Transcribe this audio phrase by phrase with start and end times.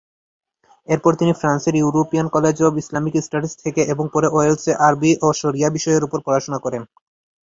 [0.87, 5.69] এরপর তিনি ফ্রান্সের European college of Islamic studies থেকে এবং পরে ওয়েলসে আরবি ও শরিয়াহ
[5.77, 6.83] বিষয়ের উপর পড়াশোনা করেন।